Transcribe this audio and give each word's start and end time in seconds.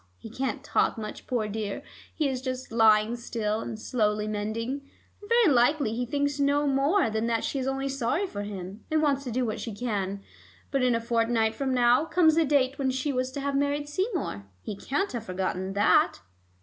He 0.17 0.31
can't 0.31 0.63
talk 0.63 0.97
much, 0.97 1.27
poor 1.27 1.47
dear; 1.47 1.83
he 2.11 2.27
is 2.27 2.41
just 2.41 2.71
lying 2.71 3.15
still, 3.15 3.59
and 3.61 3.79
slowly 3.79 4.27
mending, 4.27 4.81
and 5.21 5.29
very 5.29 5.49
likely 5.53 5.93
he 5.95 6.07
thinks 6.07 6.39
no 6.39 6.65
more 6.65 7.11
than 7.11 7.27
that 7.27 7.43
she 7.43 7.59
is 7.59 7.67
only 7.67 7.87
sorry 7.87 8.25
for 8.25 8.41
him, 8.41 8.83
and 8.89 9.03
wants 9.03 9.23
to 9.25 9.31
do 9.31 9.45
what 9.45 9.59
she 9.59 9.75
can. 9.75 10.23
But 10.71 10.81
in 10.81 10.95
a 10.95 10.99
fortnight 11.01 11.53
from 11.53 11.71
now 11.71 12.05
comes 12.05 12.33
the 12.33 12.45
date 12.45 12.79
when 12.79 12.89
she 12.89 13.13
was 13.13 13.29
to 13.33 13.41
have 13.41 13.55
married 13.55 13.87
Seymour. 13.87 14.47
He 14.63 14.75
can't 14.75 15.11
have 15.11 15.25
forgotten 15.25 15.73
that." 15.73 16.21